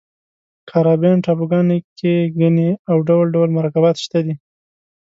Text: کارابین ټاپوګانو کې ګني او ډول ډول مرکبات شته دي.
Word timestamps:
کارابین 0.69 1.17
ټاپوګانو 1.25 1.77
کې 1.97 2.13
ګني 2.39 2.69
او 2.89 2.97
ډول 3.07 3.25
ډول 3.35 3.49
مرکبات 3.57 3.95
شته 4.03 4.19
دي. 4.25 4.33